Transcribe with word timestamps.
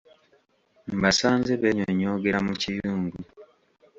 Mbasanze 0.97 1.51
beenyonyogerera 1.61 2.39
mu 2.47 2.53
kiyungu. 2.61 3.17